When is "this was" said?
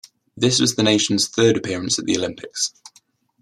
0.35-0.75